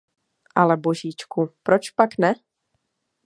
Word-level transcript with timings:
Ale 0.57 0.77
božíčku, 0.81 1.53
pročpak 1.63 2.17
ne? 2.19 2.31